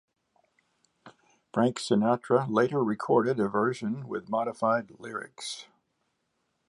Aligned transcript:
Frank 1.53 1.77
Sinatra 1.77 2.49
later 2.49 2.83
recorded 2.83 3.39
a 3.39 3.47
version 3.47 4.07
with 4.07 4.29
modified 4.29 4.95
lyrics. 4.99 5.67